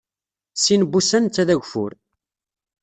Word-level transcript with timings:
Sin 0.63 0.81
wussan 0.91 1.23
netta 1.25 1.43
d 1.47 1.49
ageffur. 1.53 1.91